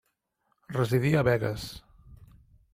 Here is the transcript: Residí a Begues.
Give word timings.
Residí 0.77 1.13
a 1.21 1.23
Begues. 1.29 1.69